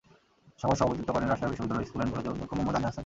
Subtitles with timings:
[0.61, 2.99] সভায় সভাপতিত্ব করেন রাজশাহী বিশ্ববিদ্যালয় স্কুল অ্যান্ড কলেজের অধ্যক্ষ মোহাম্মদ আলী আহসান।